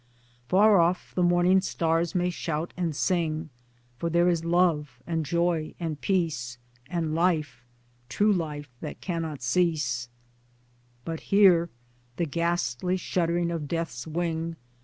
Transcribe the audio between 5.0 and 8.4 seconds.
and Joy and Peace, And Life true